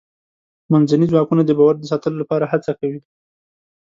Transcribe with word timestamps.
منځني 0.71 1.05
ځواکونه 1.11 1.41
د 1.45 1.51
باور 1.59 1.75
د 1.79 1.83
ساتلو 1.91 2.17
لپاره 2.21 2.45
هڅه 2.51 2.71
کوي. 2.79 2.99